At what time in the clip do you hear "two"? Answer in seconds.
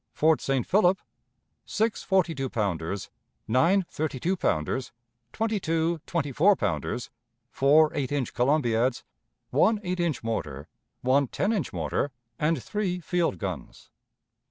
2.33-2.49, 4.19-4.35, 5.59-6.01